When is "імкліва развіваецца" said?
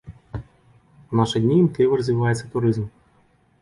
1.63-2.53